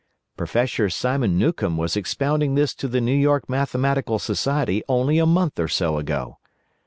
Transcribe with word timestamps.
Professor 0.35 0.89
Simon 0.89 1.37
Newcomb 1.37 1.77
was 1.77 1.95
expounding 1.95 2.55
this 2.55 2.73
to 2.73 2.87
the 2.87 2.99
New 2.99 3.13
York 3.15 3.47
Mathematical 3.47 4.17
Society 4.17 4.81
only 4.89 5.19
a 5.19 5.27
month 5.27 5.59
or 5.59 5.67
so 5.67 5.99
ago. 5.99 6.39